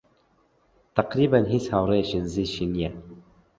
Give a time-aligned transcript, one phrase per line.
[0.95, 2.91] تەقریبەن هیچ هاوڕێیەکی نزیکی نییە.